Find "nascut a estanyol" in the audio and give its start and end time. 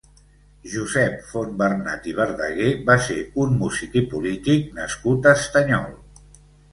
4.79-5.93